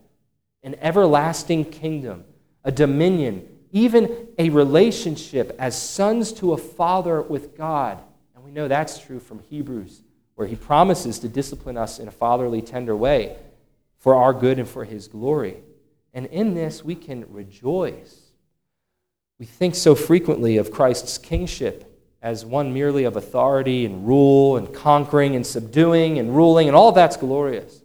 [0.63, 2.25] an everlasting kingdom,
[2.63, 7.99] a dominion, even a relationship as sons to a father with God.
[8.35, 10.03] And we know that's true from Hebrews,
[10.35, 13.39] where he promises to discipline us in a fatherly, tender way
[13.97, 15.57] for our good and for his glory.
[16.13, 18.21] And in this, we can rejoice.
[19.39, 21.88] We think so frequently of Christ's kingship
[22.29, 26.93] as one merely of authority and rule and conquering and subduing and ruling, and all
[26.93, 27.81] that's glorious.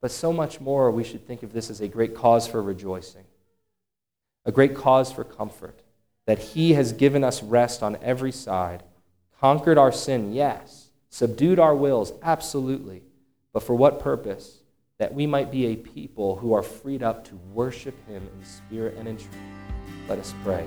[0.00, 3.24] But so much more, we should think of this as a great cause for rejoicing,
[4.44, 5.80] a great cause for comfort,
[6.26, 8.82] that He has given us rest on every side,
[9.40, 13.02] conquered our sin, yes, subdued our wills, absolutely.
[13.52, 14.58] But for what purpose?
[14.98, 18.96] That we might be a people who are freed up to worship Him in spirit
[18.96, 19.36] and in truth.
[20.08, 20.66] Let us pray.